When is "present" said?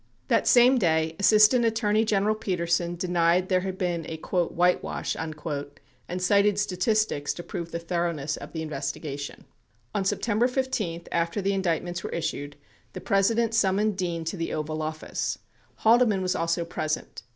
16.65-17.21